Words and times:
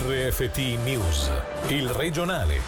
RFT 0.00 0.58
News, 0.84 1.28
il 1.70 1.88
regionale. 1.88 2.60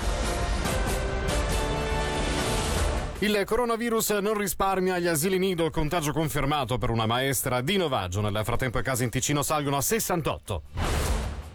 Il 3.21 3.45
coronavirus 3.47 4.11
non 4.21 4.37
risparmia 4.37 4.99
gli 4.99 5.07
asili 5.07 5.39
nido, 5.39 5.71
contagio 5.71 6.11
confermato 6.11 6.77
per 6.77 6.91
una 6.91 7.07
maestra 7.07 7.61
di 7.61 7.77
Novaggio. 7.77 8.21
Nel 8.21 8.41
frattempo 8.43 8.81
i 8.81 8.83
casi 8.83 9.05
in 9.05 9.11
Ticino 9.11 9.43
salgono 9.43 9.77
a 9.77 9.81
68. 9.81 10.63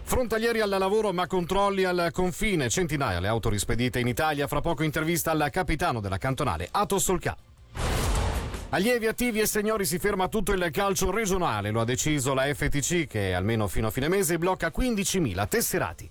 Frontalieri 0.04 0.60
al 0.60 0.70
lavoro 0.70 1.12
ma 1.12 1.26
controlli 1.26 1.84
al 1.84 2.08
confine, 2.10 2.70
centinaia 2.70 3.20
le 3.20 3.28
auto 3.28 3.50
rispedite 3.50 4.00
in 4.00 4.08
Italia, 4.08 4.46
fra 4.46 4.62
poco 4.62 4.82
intervista 4.82 5.32
al 5.32 5.48
capitano 5.50 6.00
della 6.00 6.16
cantonale 6.16 6.68
Ato 6.70 6.98
Solca. 6.98 7.36
Allievi 8.76 9.06
attivi 9.06 9.40
e 9.40 9.46
signori 9.46 9.86
si 9.86 9.98
ferma 9.98 10.28
tutto 10.28 10.52
il 10.52 10.68
calcio 10.70 11.10
regionale, 11.10 11.70
lo 11.70 11.80
ha 11.80 11.84
deciso 11.86 12.34
la 12.34 12.42
FTC 12.42 13.06
che 13.06 13.32
almeno 13.32 13.68
fino 13.68 13.86
a 13.86 13.90
fine 13.90 14.06
mese 14.06 14.36
blocca 14.36 14.70
15.000 14.70 15.48
tesserati. 15.48 16.10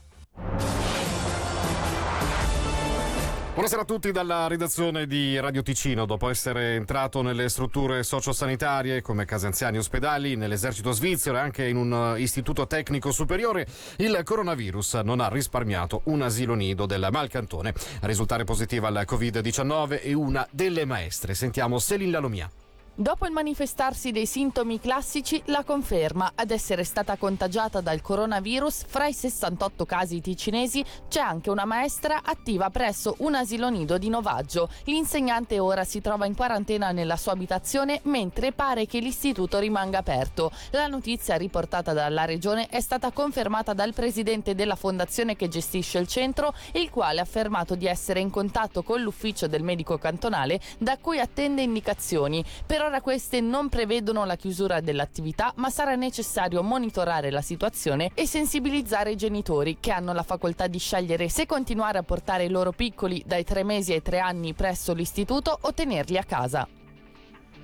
Buonasera 3.56 3.84
a 3.84 3.86
tutti 3.86 4.12
dalla 4.12 4.48
redazione 4.48 5.08
di 5.08 5.40
Radio 5.40 5.64
Ticino. 5.64 6.06
Dopo 6.06 6.28
essere 6.28 6.76
entrato 6.76 7.22
nelle 7.22 7.48
strutture 7.48 8.04
sociosanitarie 8.04 9.02
come 9.02 9.24
case 9.24 9.46
anziani 9.46 9.78
e 9.78 9.80
ospedali, 9.80 10.36
nell'esercito 10.36 10.92
svizzero 10.92 11.38
e 11.38 11.40
anche 11.40 11.66
in 11.66 11.78
un 11.78 12.16
istituto 12.18 12.68
tecnico 12.68 13.14
superiore, 13.14 13.66
il 14.00 14.20
coronavirus 14.26 14.96
non 15.06 15.22
ha 15.22 15.30
risparmiato 15.30 16.02
un 16.08 16.22
asilo 16.22 16.54
nido 16.54 16.86
del 16.86 17.08
Malcantone. 17.10 17.74
A 18.02 18.08
risultare 18.08 18.44
positiva 18.44 18.90
al 18.90 19.06
Covid-19 19.08 20.02
è 20.02 20.12
una 20.12 20.46
delle 20.52 20.84
maestre. 20.84 21.34
Sentiamo 21.34 21.80
Selin 21.80 22.12
Lalomia. 22.12 22.52
Dopo 22.98 23.26
il 23.26 23.34
manifestarsi 23.34 24.14
dei 24.14 24.26
sintomi 24.26 24.80
classici, 24.80 25.42
la 25.48 25.66
conferma 25.66 26.32
ad 26.34 26.50
essere 26.50 26.86
stata 26.86 27.18
contagiata 27.18 27.82
dal 27.82 28.00
coronavirus, 28.00 28.86
fra 28.88 29.06
i 29.06 29.12
68 29.12 29.86
casi 29.86 30.22
ticinesi 30.22 30.82
c'è 31.10 31.20
anche 31.20 31.50
una 31.50 31.66
maestra 31.66 32.22
attiva 32.24 32.70
presso 32.70 33.16
un 33.18 33.36
asilo 33.36 33.68
nido 33.70 33.98
di 33.98 34.08
Novaggio. 34.08 34.70
L'insegnante 34.86 35.60
ora 35.60 35.84
si 35.84 36.00
trova 36.00 36.26
in 36.26 36.38
quarantena 36.38 36.92
nella 36.92 37.18
sua 37.18 37.34
abitazione 37.34 38.00
mentre 38.04 38.54
pare 38.54 38.86
che 38.86 39.00
l'istituto 39.00 39.60
rimanga 39.60 39.98
aperto. 39.98 40.50
La 40.72 40.88
notizia 40.88 41.36
riportata 41.36 41.92
dalla 41.92 42.24
regione 42.24 42.68
è 42.70 42.80
stata 42.80 43.12
confermata 43.12 43.74
dal 43.74 43.94
presidente 43.94 44.56
della 44.56 44.76
fondazione 44.76 45.36
che 45.36 45.50
gestisce 45.50 45.98
il 46.00 46.08
centro, 46.08 46.54
il 46.76 46.90
quale 46.90 47.20
ha 47.20 47.24
affermato 47.24 47.76
di 47.76 47.88
essere 47.88 48.22
in 48.22 48.30
contatto 48.30 48.84
con 48.84 49.02
l'ufficio 49.02 49.48
del 49.48 49.64
medico 49.64 49.98
cantonale 49.98 50.62
da 50.78 50.98
cui 50.98 51.20
attende 51.20 51.62
indicazioni. 51.62 52.42
Per 52.66 52.84
ora 52.86 53.02
queste 53.02 53.42
non 53.42 53.70
prevedono 53.70 54.26
la 54.26 54.36
chiusura 54.36 54.80
dell'attività, 54.80 55.52
ma 55.58 55.70
sarà 55.70 55.96
necessario 55.96 56.62
monitorare 56.64 57.32
la 57.32 57.42
situazione 57.42 58.12
e 58.14 58.26
sensibilizzare 58.28 59.12
i 59.12 59.16
genitori 59.16 59.78
che 59.80 59.92
hanno 59.92 60.14
la 60.14 60.24
facoltà 60.24 60.68
di 60.68 60.78
scegliere 60.78 61.30
se 61.30 61.46
continuare 61.46 61.98
a 61.98 62.04
portare 62.04 62.46
i 62.46 62.50
loro 62.50 62.72
piccoli 62.72 63.24
dai 63.26 63.44
tre 63.44 63.64
mesi 63.64 63.94
ai 63.94 64.02
tre 64.02 64.20
anni 64.20 64.54
presso 64.54 64.94
l'istituto 64.94 65.58
o 65.62 65.74
tenerli 65.74 66.18
a 66.18 66.24
casa. 66.24 66.85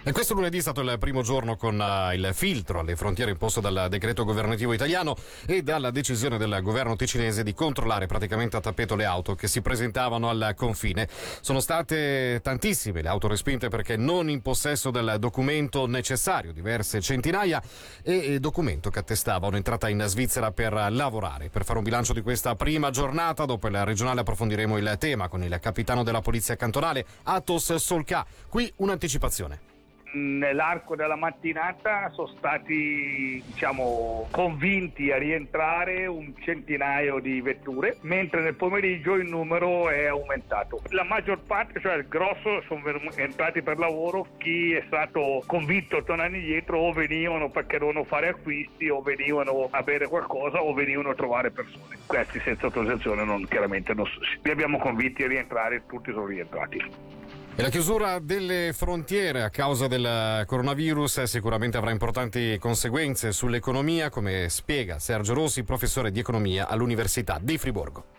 E 0.04 0.14
questo 0.14 0.34
lunedì 0.34 0.58
è 0.58 0.62
stato 0.62 0.82
il 0.82 0.96
primo 0.98 1.22
giorno 1.22 1.56
con 1.56 1.80
uh, 1.80 2.12
il 2.16 2.32
filtro 2.34 2.80
alle 2.80 2.96
frontiere 2.96 3.30
imposto 3.30 3.62
dal 3.62 3.86
decreto 3.88 4.26
governativo 4.26 4.74
italiano 4.74 5.16
e 5.46 5.62
dalla 5.62 5.92
decisione 5.92 6.40
del 6.40 6.60
governo 6.64 6.96
ticinese 6.96 7.44
di 7.44 7.54
controllare 7.54 8.08
praticamente 8.08 8.58
a 8.58 8.62
tappeto 8.62 8.96
le 8.96 9.06
auto 9.06 9.36
che 9.36 9.48
si 9.48 9.62
presentavano 9.62 10.28
al 10.28 10.54
confine. 10.56 11.08
Sono 11.42 11.60
state 11.60 12.40
tantissime 12.42 13.04
le 13.04 13.10
auto 13.10 13.28
respinte 13.28 13.68
perché 13.68 13.96
non 13.96 14.28
in 14.32 14.42
possesso 14.42 14.90
del 14.90 15.18
documento 15.20 15.86
necessario, 15.86 16.52
diverse 16.52 17.00
centinaia, 17.00 17.62
e 18.02 18.40
documento 18.40 18.90
che 18.90 18.98
attestava 18.98 19.46
un'entrata 19.46 19.88
in 19.88 20.04
Svizzera 20.08 20.52
per 20.52 20.74
lavorare. 20.90 21.50
Per 21.50 21.64
fare 21.64 21.78
un 21.78 21.84
bilancio 21.84 22.14
di 22.14 22.22
questa 22.22 22.56
prima 22.56 22.90
giornata, 22.90 23.46
dopo 23.46 23.68
il 23.68 23.86
regionale 23.86 24.22
approfondiremo 24.22 24.80
il 24.80 24.96
tema 24.98 25.28
con 25.28 25.44
il 25.44 25.60
capitano 25.62 26.02
della 26.02 26.22
polizia 26.22 26.56
cantonale, 26.56 27.06
Atos 27.22 27.76
Solca. 27.76 28.26
Qui 28.50 28.74
un'anticipazione 28.78 29.71
nell'arco 30.14 30.96
della 30.96 31.16
mattinata 31.16 32.10
sono 32.14 32.28
stati 32.38 33.42
diciamo, 33.46 34.28
convinti 34.32 35.12
a 35.12 35.18
rientrare 35.18 36.06
un 36.08 36.34
centinaio 36.40 37.20
di 37.20 37.42
vetture, 37.42 37.98
mentre 38.02 38.42
nel 38.42 38.56
pomeriggio 38.56 39.16
il 39.16 39.28
numero 39.28 39.90
è 39.90 40.06
aumentato. 40.06 40.82
La 40.90 41.04
maggior 41.04 41.40
parte, 41.40 41.80
cioè 41.80 41.96
il 41.96 42.08
grosso, 42.08 42.62
sono 42.68 42.82
entrati 43.16 43.62
per 43.62 43.78
lavoro, 43.78 44.28
chi 44.38 44.74
è 44.74 44.84
stato 44.88 45.44
convinto 45.46 45.98
a 45.98 46.04
tornare 46.04 46.38
indietro 46.38 46.80
o 46.80 46.92
venivano 46.92 47.50
perché 47.50 47.78
dovevano 47.78 48.06
fare 48.06 48.30
acquisti 48.30 48.90
o 48.90 49.02
venivano 49.02 49.68
a 49.72 49.82
bere 49.82 50.08
qualcosa 50.08 50.62
o 50.62 50.74
venivano 50.74 51.10
a 51.10 51.16
trovare 51.16 51.52
persone. 51.52 51.98
Questi 52.06 52.40
senza 52.40 52.66
autorizzazione 52.66 53.24
non, 53.24 53.46
chiaramente 53.48 53.94
non, 53.94 54.06
li 54.42 54.52
abbiamo 54.52 54.78
convinti 54.78 55.24
a 55.24 55.28
rientrare, 55.28 55.84
tutti 55.86 56.12
sono 56.12 56.26
rientrati. 56.26 57.21
E 57.54 57.62
la 57.62 57.70
chiusura 57.70 58.20
delle 58.20 58.72
frontiere 58.74 59.44
a 59.44 59.50
causa 59.50 59.88
del 59.88 60.46
coronavirus 60.46 61.24
sicuramente 61.24 61.78
avrà 61.78 61.92
importanti 61.92 62.58
conseguenze 62.58 63.34
sull'economia, 63.34 64.10
come 64.10 64.48
spiega 64.50 65.00
Sergio 65.00 65.34
Rossi, 65.34 65.64
professore 65.64 66.12
di 66.12 66.20
economia 66.20 66.68
all'Università 66.68 67.40
di 67.42 67.58
Friburgo. 67.58 68.11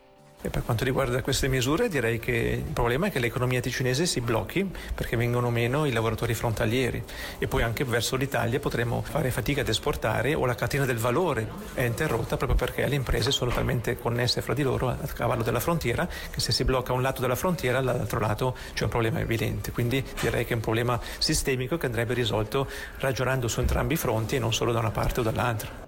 E 0.44 0.50
per 0.50 0.64
quanto 0.64 0.82
riguarda 0.82 1.22
queste 1.22 1.46
misure 1.46 1.88
direi 1.88 2.18
che 2.18 2.62
il 2.66 2.72
problema 2.72 3.06
è 3.06 3.10
che 3.12 3.20
l'economia 3.20 3.60
ticinese 3.60 4.06
si 4.06 4.20
blocchi 4.20 4.68
perché 4.92 5.16
vengono 5.16 5.50
meno 5.50 5.86
i 5.86 5.92
lavoratori 5.92 6.34
frontalieri 6.34 7.00
e 7.38 7.46
poi 7.46 7.62
anche 7.62 7.84
verso 7.84 8.16
l'Italia 8.16 8.58
potremo 8.58 9.02
fare 9.02 9.30
fatica 9.30 9.60
ad 9.60 9.68
esportare 9.68 10.34
o 10.34 10.44
la 10.44 10.56
catena 10.56 10.84
del 10.84 10.98
valore 10.98 11.48
è 11.74 11.82
interrotta 11.82 12.36
proprio 12.36 12.58
perché 12.58 12.88
le 12.88 12.96
imprese 12.96 13.30
sono 13.30 13.52
talmente 13.52 13.96
connesse 13.96 14.42
fra 14.42 14.52
di 14.52 14.64
loro 14.64 14.88
a 14.88 14.96
cavallo 15.14 15.44
della 15.44 15.60
frontiera 15.60 16.08
che 16.08 16.40
se 16.40 16.50
si 16.50 16.64
blocca 16.64 16.92
un 16.92 17.02
lato 17.02 17.20
della 17.20 17.36
frontiera 17.36 17.80
dall'altro 17.80 18.18
lato 18.18 18.56
c'è 18.74 18.82
un 18.82 18.90
problema 18.90 19.20
evidente. 19.20 19.70
Quindi 19.70 20.04
direi 20.20 20.44
che 20.44 20.54
è 20.54 20.56
un 20.56 20.60
problema 20.60 21.00
sistemico 21.18 21.76
che 21.76 21.86
andrebbe 21.86 22.14
risolto 22.14 22.68
ragionando 22.98 23.46
su 23.46 23.60
entrambi 23.60 23.94
i 23.94 23.96
fronti 23.96 24.34
e 24.34 24.38
non 24.40 24.52
solo 24.52 24.72
da 24.72 24.80
una 24.80 24.90
parte 24.90 25.20
o 25.20 25.22
dall'altra. 25.22 25.81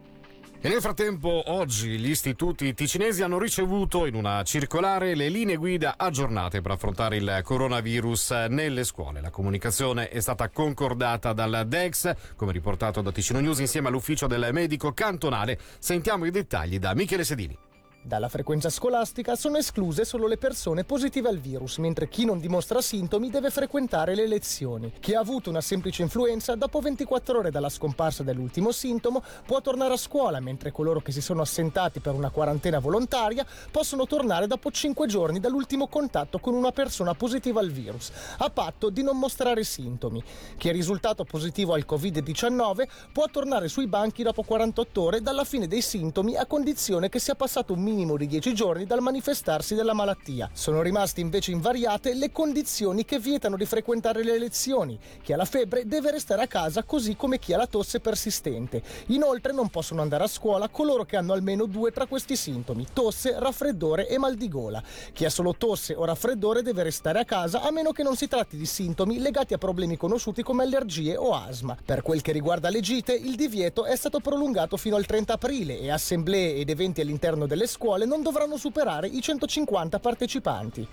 E 0.65 0.69
nel 0.71 0.81
frattempo 0.81 1.43
oggi 1.53 1.99
gli 1.99 2.09
istituti 2.09 2.73
ticinesi 2.73 3.23
hanno 3.23 3.39
ricevuto 3.39 4.07
in 4.07 4.15
una 4.15 4.43
circolare 4.45 5.15
le 5.15 5.29
linee 5.29 5.57
guida 5.57 5.97
aggiornate 5.99 6.63
per 6.63 6.71
affrontare 6.71 7.19
il 7.19 7.41
coronavirus 7.45 8.31
nelle 8.49 8.85
scuole. 8.85 9.21
La 9.21 9.29
comunicazione 9.29 10.09
è 10.09 10.21
stata 10.21 10.49
concordata 10.49 11.35
dal 11.35 11.65
DEX, 11.67 12.15
come 12.35 12.53
riportato 12.53 13.03
da 13.03 13.13
Ticino 13.13 13.41
News, 13.41 13.59
insieme 13.59 13.89
all'ufficio 13.89 14.27
del 14.27 14.49
medico 14.53 14.95
cantonale. 14.95 15.59
Sentiamo 15.79 16.25
i 16.25 16.31
dettagli 16.31 16.79
da 16.79 16.95
Michele 16.95 17.25
Sedini. 17.25 17.59
Dalla 18.07 18.29
frequenza 18.29 18.69
scolastica 18.69 19.35
sono 19.35 19.57
escluse 19.57 20.05
solo 20.05 20.27
le 20.27 20.37
persone 20.37 20.85
positive 20.85 21.31
al 21.31 21.39
virus, 21.39 21.79
mentre 21.79 22.07
chi 22.07 22.27
non 22.27 22.39
dimostra 22.39 22.83
sintomi 22.83 23.31
deve 23.31 23.49
frequentare 23.49 24.15
le 24.15 24.27
lezioni. 24.27 24.93
Chi 25.01 25.15
ha 25.15 25.21
avuto 25.21 25.49
una 25.49 25.63
semplice 25.63 26.03
influenza, 26.03 26.55
dopo 26.55 26.81
24 26.81 27.39
ore 27.39 27.51
dalla 27.51 27.71
scomparsa 27.71 28.23
dell'ultimo 28.23 28.73
sintomo, 28.73 29.23
può 29.47 29.63
tornare 29.63 29.95
a 29.95 29.97
scuola, 29.97 30.39
mentre 30.39 30.71
coloro 30.71 31.01
che 31.01 31.13
si 31.13 31.23
sono 31.23 31.41
assentati 31.41 32.01
per 32.01 32.13
una 32.13 32.29
quarantena 32.29 32.79
volontaria 32.79 33.47
possono 33.71 34.07
tornare 34.07 34.47
dopo 34.47 34.71
5 34.71 35.07
giorni 35.07 35.41
dall'ultimo 35.41 35.87
contatto 35.87 36.39
con 36.41 36.53
una 36.53 36.73
persona 36.73 37.15
positiva 37.15 37.61
al 37.61 37.71
virus, 37.71 38.13
a 38.37 38.51
patto 38.51 38.91
di 38.91 39.03
non 39.03 39.19
mostrare 39.19 39.65
sintomi. 39.65 40.23
Chi 40.59 40.69
è 40.69 40.73
risultato 40.73 41.25
positivo 41.25 41.73
al 41.73 41.87
Covid-19 41.89 42.87
può 43.15 43.29
tornare 43.29 43.69
sui 43.69 43.87
banchi 43.87 44.23
dopo 44.23 44.43
48 44.43 45.01
ore 45.01 45.23
dalla 45.23 45.45
fine 45.45 45.67
dei 45.67 45.81
sintomi 45.81 46.37
a 46.37 46.45
condizione 46.45 47.09
che 47.09 47.19
sia 47.19 47.35
passato 47.35 47.73
un 47.73 47.93
minimo 47.95 48.17
di 48.17 48.27
10 48.27 48.55
giorni 48.55 48.87
dal 48.87 49.01
manifestarsi 49.01 49.77
della 49.77 49.95
malattia. 49.95 50.51
Sono 50.53 50.83
rimaste 50.83 51.21
invece 51.21 51.53
invariate 51.53 52.13
le 52.15 52.33
condizioni 52.33 53.05
che 53.05 53.21
vietano 53.21 53.57
di 53.57 53.65
frequentare 53.65 54.25
le 54.25 54.37
lezioni. 54.37 54.99
Chi 55.23 55.33
ha 55.33 55.37
la 55.37 55.45
febbre 55.45 55.87
deve 55.87 56.11
restare 56.11 56.43
a 56.43 56.49
casa 56.49 56.83
così 56.83 57.15
come 57.15 57.39
chi 57.39 57.53
ha 57.53 57.57
la 57.57 57.69
tosse 57.69 58.01
persistente. 58.01 58.83
Inoltre 59.07 59.53
non 59.53 59.69
possono 59.69 60.03
andare 60.03 60.25
a 60.25 60.27
scuola 60.29 60.69
coloro 60.69 61.05
che 61.05 61.17
hanno 61.17 61.33
almeno 61.33 61.67
due 61.67 61.93
tra 61.93 62.07
questi 62.07 62.35
sintomi, 62.35 62.87
tosse, 62.93 63.39
raffreddore 63.39 64.09
e 64.09 64.19
mal 64.19 64.35
di 64.35 64.49
gola. 64.49 64.83
Chi 65.13 65.25
ha 65.25 65.31
solo 65.31 65.55
tosse 65.57 65.95
o 65.95 66.05
raffreddore 66.05 66.63
deve 66.63 66.83
restare 66.83 67.21
a 67.21 67.25
casa 67.25 67.63
a 67.63 67.71
meno 67.71 67.93
che 67.93 68.03
non 68.03 68.17
si 68.17 68.27
tratti 68.27 68.57
di 68.57 68.67
sintomi 68.67 69.21
legati 69.21 69.55
a 69.55 69.59
problemi 69.59 69.97
conosciuti 69.97 70.43
come 70.43 70.65
allergie 70.65 71.17
o 71.17 71.33
asma. 71.33 71.77
Per 71.85 72.03
quel 72.03 72.23
che 72.23 72.33
riguarda 72.33 72.71
le 72.71 72.81
gite, 72.81 73.15
il 73.15 73.37
divieto 73.37 73.85
è 73.85 73.95
stato 73.95 74.19
prolungato 74.19 74.77
fino 74.77 74.97
al 74.97 75.07
30 75.07 75.35
aprile 75.35 75.79
e 75.79 75.93
assemblee 75.93 76.57
ed 76.57 76.71
eventi 76.71 77.01
all'interno 77.01 77.47
delle 77.47 77.69
scuole 77.69 77.83
scuole 77.85 78.07
non 78.07 78.23
dovranno 78.23 78.57
superare 78.57 79.09
i 79.09 79.21
150 79.21 79.99
partecipanti. 79.99 80.89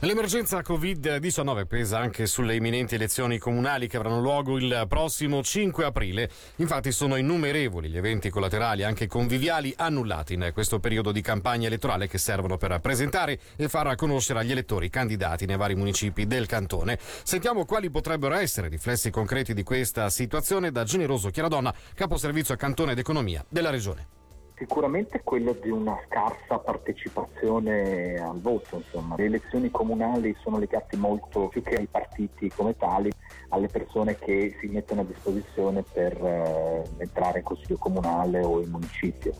L'emergenza 0.00 0.60
Covid-19 0.60 1.66
pesa 1.66 1.98
anche 1.98 2.26
sulle 2.26 2.54
imminenti 2.54 2.94
elezioni 2.94 3.38
comunali 3.38 3.88
che 3.88 3.96
avranno 3.96 4.20
luogo 4.20 4.56
il 4.56 4.84
prossimo 4.88 5.42
5 5.42 5.84
aprile. 5.84 6.30
Infatti 6.56 6.92
sono 6.92 7.16
innumerevoli 7.16 7.88
gli 7.88 7.96
eventi 7.96 8.30
collaterali, 8.30 8.84
anche 8.84 9.08
conviviali, 9.08 9.74
annullati 9.76 10.34
in 10.34 10.50
questo 10.52 10.78
periodo 10.78 11.10
di 11.10 11.20
campagna 11.20 11.66
elettorale 11.66 12.06
che 12.06 12.18
servono 12.18 12.58
per 12.58 12.78
presentare 12.80 13.40
e 13.56 13.68
far 13.68 13.92
conoscere 13.96 14.38
agli 14.38 14.52
elettori 14.52 14.88
candidati 14.88 15.46
nei 15.46 15.56
vari 15.56 15.74
municipi 15.74 16.28
del 16.28 16.46
cantone. 16.46 16.96
Sentiamo 17.24 17.64
quali 17.64 17.90
potrebbero 17.90 18.36
essere 18.36 18.68
i 18.68 18.70
riflessi 18.70 19.10
concreti 19.10 19.52
di 19.52 19.64
questa 19.64 20.10
situazione 20.10 20.70
da 20.70 20.84
Generoso 20.84 21.30
Chiaradonna, 21.30 21.74
caposervizio 21.94 22.54
a 22.54 22.58
cantone 22.58 22.94
d'economia 22.94 23.44
della 23.48 23.70
regione. 23.70 24.15
Sicuramente 24.56 25.20
quello 25.22 25.52
di 25.52 25.68
una 25.68 25.98
scarsa 26.06 26.58
partecipazione 26.58 28.16
al 28.16 28.40
voto, 28.40 28.76
insomma. 28.76 29.14
Le 29.16 29.26
elezioni 29.26 29.70
comunali 29.70 30.34
sono 30.40 30.58
legate 30.58 30.96
molto 30.96 31.48
più 31.48 31.62
che 31.62 31.74
ai 31.74 31.86
partiti 31.86 32.50
come 32.50 32.74
tali 32.74 33.12
alle 33.50 33.68
persone 33.68 34.16
che 34.16 34.56
si 34.58 34.66
mettono 34.68 35.02
a 35.02 35.04
disposizione 35.04 35.82
per 35.82 36.12
eh, 36.24 36.82
entrare 36.96 37.38
in 37.38 37.44
consiglio 37.44 37.76
comunale 37.76 38.42
o 38.42 38.60
in 38.62 38.70
municipio 38.70 39.34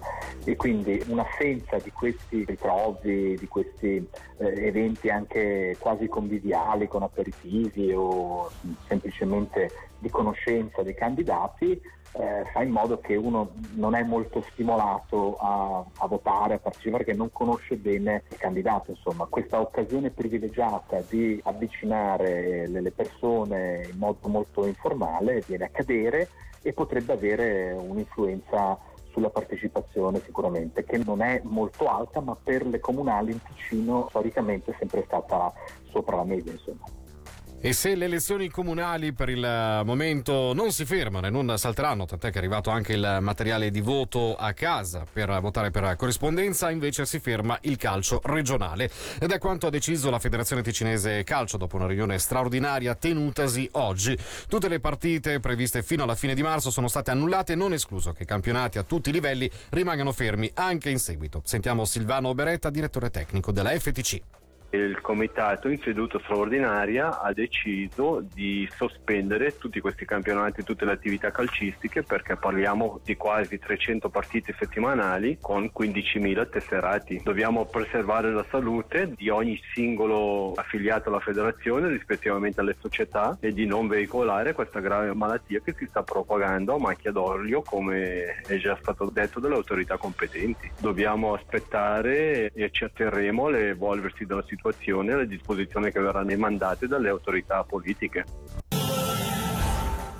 e 0.44 0.54
quindi 0.54 1.02
un'assenza 1.08 1.78
di 1.78 1.90
questi 1.90 2.44
ritrovi, 2.44 3.36
di 3.38 3.48
questi 3.48 3.96
eh, 4.36 4.66
eventi 4.66 5.08
anche 5.08 5.76
quasi 5.78 6.08
conviviali 6.08 6.86
con 6.88 7.02
aperitivi 7.02 7.92
o 7.92 8.50
semplicemente 8.86 9.70
di 9.98 10.10
conoscenza 10.10 10.82
dei 10.82 10.94
candidati 10.94 11.80
eh, 12.18 12.44
fa 12.50 12.62
in 12.62 12.70
modo 12.70 12.98
che 12.98 13.14
uno 13.16 13.52
non 13.74 13.94
è 13.94 14.02
molto 14.02 14.44
stimolato 14.52 15.05
a, 15.38 15.84
a, 15.98 16.06
votare, 16.06 16.54
a 16.54 16.58
partecipare, 16.58 17.04
perché 17.04 17.18
non 17.18 17.30
conosce 17.32 17.76
bene 17.76 18.24
il 18.28 18.36
candidato. 18.36 18.90
Insomma, 18.90 19.26
questa 19.26 19.60
occasione 19.60 20.10
privilegiata 20.10 21.02
di 21.08 21.40
avvicinare 21.44 22.66
le, 22.66 22.80
le 22.80 22.90
persone 22.90 23.88
in 23.90 23.98
modo 23.98 24.28
molto 24.28 24.66
informale 24.66 25.42
viene 25.46 25.64
a 25.64 25.68
cadere 25.68 26.28
e 26.62 26.72
potrebbe 26.72 27.12
avere 27.12 27.72
un'influenza 27.72 28.78
sulla 29.12 29.30
partecipazione 29.30 30.20
sicuramente, 30.20 30.84
che 30.84 30.98
non 30.98 31.22
è 31.22 31.40
molto 31.44 31.88
alta, 31.88 32.20
ma 32.20 32.36
per 32.36 32.66
le 32.66 32.80
comunali 32.80 33.32
in 33.32 33.42
Ticino 33.42 34.06
storicamente 34.10 34.72
è 34.72 34.76
sempre 34.78 35.04
stata 35.06 35.52
sopra 35.90 36.16
la 36.16 36.24
media. 36.24 36.52
Insomma. 36.52 37.05
E 37.58 37.72
se 37.72 37.96
le 37.96 38.04
elezioni 38.04 38.48
comunali 38.48 39.12
per 39.12 39.28
il 39.28 39.82
momento 39.84 40.52
non 40.52 40.70
si 40.70 40.84
fermano 40.84 41.26
e 41.26 41.30
non 41.30 41.56
salteranno, 41.56 42.04
tant'è 42.04 42.28
che 42.28 42.36
è 42.36 42.38
arrivato 42.38 42.70
anche 42.70 42.92
il 42.92 43.18
materiale 43.20 43.70
di 43.70 43.80
voto 43.80 44.36
a 44.36 44.52
casa 44.52 45.04
per 45.10 45.40
votare 45.40 45.70
per 45.70 45.96
corrispondenza, 45.96 46.70
invece 46.70 47.06
si 47.06 47.18
ferma 47.18 47.58
il 47.62 47.76
calcio 47.76 48.20
regionale. 48.22 48.88
Ed 49.18 49.32
è 49.32 49.38
quanto 49.38 49.66
ha 49.66 49.70
deciso 49.70 50.10
la 50.10 50.18
Federazione 50.18 50.62
Ticinese 50.62 51.24
Calcio 51.24 51.56
dopo 51.56 51.76
una 51.76 51.86
riunione 51.86 52.18
straordinaria 52.18 52.94
tenutasi 52.94 53.68
oggi. 53.72 54.16
Tutte 54.48 54.68
le 54.68 54.78
partite 54.78 55.40
previste 55.40 55.82
fino 55.82 56.04
alla 56.04 56.14
fine 56.14 56.34
di 56.34 56.42
marzo 56.42 56.70
sono 56.70 56.86
state 56.86 57.10
annullate, 57.10 57.56
non 57.56 57.72
escluso 57.72 58.12
che 58.12 58.24
i 58.24 58.26
campionati 58.26 58.78
a 58.78 58.84
tutti 58.84 59.08
i 59.08 59.12
livelli 59.12 59.50
rimangano 59.70 60.12
fermi 60.12 60.48
anche 60.54 60.90
in 60.90 61.00
seguito. 61.00 61.40
Sentiamo 61.44 61.84
Silvano 61.84 62.32
Beretta, 62.34 62.70
direttore 62.70 63.10
tecnico 63.10 63.50
della 63.50 63.70
FTC 63.70 64.20
il 64.70 65.00
comitato 65.00 65.68
in 65.68 65.78
seduta 65.78 66.18
straordinaria 66.18 67.20
ha 67.20 67.32
deciso 67.32 68.24
di 68.34 68.68
sospendere 68.74 69.56
tutti 69.56 69.80
questi 69.80 70.04
campionati, 70.04 70.64
tutte 70.64 70.84
le 70.84 70.92
attività 70.92 71.30
calcistiche 71.30 72.02
perché 72.02 72.36
parliamo 72.36 73.00
di 73.04 73.16
quasi 73.16 73.58
300 73.58 74.08
partite 74.08 74.54
settimanali 74.58 75.38
con 75.40 75.70
15.000 75.76 76.50
tesserati. 76.50 77.20
Dobbiamo 77.22 77.66
preservare 77.66 78.32
la 78.32 78.44
salute 78.50 79.12
di 79.16 79.28
ogni 79.28 79.60
singolo 79.72 80.52
affiliato 80.54 81.08
alla 81.08 81.20
federazione 81.20 81.88
rispettivamente 81.88 82.60
alle 82.60 82.76
società 82.80 83.36
e 83.40 83.52
di 83.52 83.66
non 83.66 83.86
veicolare 83.86 84.52
questa 84.52 84.80
grave 84.80 85.14
malattia 85.14 85.60
che 85.60 85.74
si 85.76 85.86
sta 85.86 86.02
propagando 86.02 86.74
a 86.74 86.78
macchia 86.78 87.12
d'olio 87.12 87.62
come 87.62 88.40
è 88.46 88.56
già 88.56 88.76
stato 88.80 89.10
detto 89.12 89.38
dalle 89.40 89.54
autorità 89.54 89.96
competenti. 89.96 90.70
Dobbiamo 90.80 91.34
aspettare 91.34 92.50
e 92.52 92.70
ci 92.70 92.84
atterremo 92.84 93.46
all'evolversi 93.46 94.26
della 94.26 94.42
situazione 94.42 94.64
situazione 94.66 95.12
alle 95.12 95.26
disposizioni 95.26 95.90
che 95.90 96.00
verranno 96.00 96.30
emandate 96.30 96.86
dalle 96.86 97.08
autorità 97.08 97.62
politiche. 97.64 98.24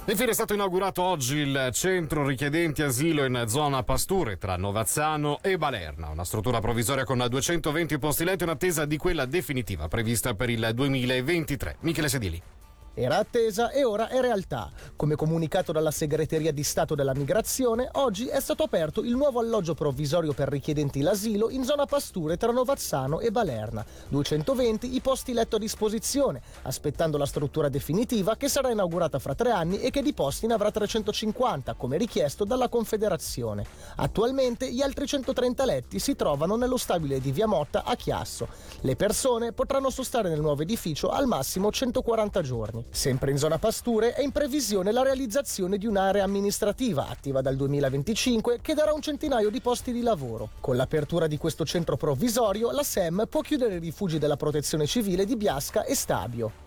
Infine 0.09 0.31
è 0.31 0.35
stato 0.35 0.55
inaugurato 0.55 1.03
oggi 1.03 1.39
il 1.39 1.71
centro 1.73 2.25
richiedenti 2.25 2.83
asilo 2.83 3.25
in 3.25 3.45
zona 3.49 3.83
Pasture 3.83 4.39
tra 4.39 4.57
Novazzano 4.57 5.41
e 5.43 5.59
Balerna, 5.59 6.11
una 6.11 6.25
struttura 6.25 6.61
provvisoria 6.61 7.03
con 7.03 7.25
220 7.29 7.99
posti 7.99 8.23
letto 8.23 8.45
in 8.45 8.51
attesa 8.51 8.85
di 8.85 8.97
quella 8.99 9.25
definitiva 9.25 9.89
prevista 9.89 10.35
per 10.35 10.51
il 10.51 10.71
2023. 10.73 11.79
Michele 11.81 12.09
Sedili. 12.09 12.56
Era 12.99 13.19
attesa 13.19 13.73
e 13.73 13.85
ora 13.85 14.09
è 14.09 14.23
realtà. 14.23 14.71
Come 14.97 15.17
comunicato 15.17 15.71
dalla 15.71 15.91
Segreteria 15.91 16.51
di 16.51 16.63
Stato 16.63 16.95
della 16.95 17.15
Migrazione, 17.15 17.91
oggi 17.93 18.27
è 18.27 18.41
stato 18.41 18.63
aperto 18.63 19.03
il 19.03 19.15
nuovo 19.15 19.39
alloggio 19.39 19.75
provvisorio 19.75 20.33
per 20.33 20.49
richiedenti 20.49 21.03
l'asilo 21.03 21.51
in 21.51 21.63
zona 21.63 21.85
Pasture 21.85 22.39
tra 22.39 22.53
Novazzano 22.53 23.21
e 23.21 23.31
Balerna. 23.31 23.85
220 24.09 24.95
i 24.95 25.03
posti 25.03 25.35
letto 25.35 25.57
a 25.57 25.59
disposizione, 25.59 26.41
aspettando 26.63 27.19
la 27.19 27.27
struttura 27.27 27.69
definitiva 27.69 28.35
che 28.37 28.49
sarà 28.49 28.71
inaugurata 28.71 29.19
fra 29.19 29.35
tre 29.35 29.51
anni 29.51 29.79
e 29.79 29.91
che 29.91 30.01
di 30.01 30.15
posti 30.15 30.47
ne 30.47 30.55
avrà 30.55 30.71
350, 30.71 31.75
come 31.75 31.99
richiesto 31.99 32.47
dalla 32.47 32.71
Confederazione. 32.71 33.67
Attualmente 33.97 34.73
gli 34.73 34.81
altri 34.81 35.07
130 35.07 35.67
letti 35.67 35.99
si 35.99 36.17
trovano 36.17 36.57
nello 36.57 36.79
stabile 36.79 37.21
di 37.21 37.31
Via 37.31 37.47
Motta 37.47 37.85
a 37.85 37.95
Chiasso. 37.95 38.49
Le 38.81 38.97
persone 38.97 39.53
potranno 39.53 39.91
sostare 39.91 40.31
nel 40.31 40.41
nuovo 40.41 40.63
edificio 40.63 41.11
al 41.11 41.27
massimo 41.27 41.71
140 41.71 42.41
giorni. 42.41 42.85
Sempre 42.91 43.31
in 43.31 43.37
zona 43.37 43.59
Pasture 43.59 44.15
è 44.15 44.23
in 44.23 44.33
previsione 44.33 44.93
la 44.93 45.03
realizzazione 45.03 45.77
di 45.77 45.87
un'area 45.87 46.25
amministrativa 46.25 47.09
attiva 47.09 47.41
dal 47.41 47.57
2025 47.57 48.61
che 48.63 48.75
darà 48.75 48.93
un 48.93 49.03
centinaio 49.03 49.51
di 49.51 49.61
posti 49.61 49.93
di 49.93 50.03
lavoro. 50.03 50.51
Con 50.61 50.77
l'apertura 50.77 51.27
di 51.27 51.37
questo 51.37 51.65
centro 51.65 51.97
provvisorio, 51.97 52.71
la 52.71 52.83
SEM 52.83 53.27
può 53.29 53.43
chiudere 53.43 53.77
i 53.77 53.81
rifugi 53.81 54.19
della 54.19 54.37
protezione 54.37 54.87
civile 54.87 55.25
di 55.25 55.37
Biasca 55.37 55.85
e 55.85 55.95
Stabio. 55.95 56.65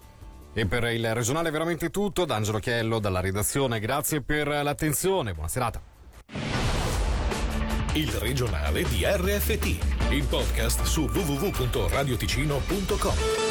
E 0.54 0.66
per 0.66 0.84
il 0.86 1.14
regionale 1.14 1.50
è 1.50 1.52
veramente 1.52 1.90
tutto, 1.90 2.26
D'Angelo 2.26 2.60
Chiello 2.60 3.00
dalla 3.00 3.22
redazione, 3.22 3.80
grazie 3.80 4.22
per 4.22 4.48
l'attenzione, 4.48 5.34
buona 5.34 5.48
serata. 5.48 5.82
Il 7.94 8.12
regionale 8.12 8.84
di 8.84 9.04
RFT, 9.04 10.12
il 10.12 10.26
podcast 10.26 10.84
su 10.84 11.06
www.radioticino.com. 11.06 13.49